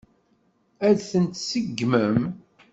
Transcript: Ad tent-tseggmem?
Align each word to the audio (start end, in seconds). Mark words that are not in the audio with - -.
Ad 0.87 0.97
tent-tseggmem? 1.09 2.19